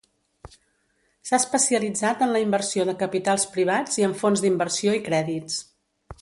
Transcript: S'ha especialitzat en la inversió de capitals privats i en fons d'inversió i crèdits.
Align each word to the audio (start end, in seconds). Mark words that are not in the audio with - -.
S'ha 1.29 1.39
especialitzat 1.41 2.23
en 2.27 2.33
la 2.37 2.41
inversió 2.45 2.87
de 2.89 2.95
capitals 3.05 3.45
privats 3.59 4.01
i 4.03 4.07
en 4.11 4.17
fons 4.23 4.43
d'inversió 4.47 4.97
i 5.03 5.07
crèdits. 5.11 5.61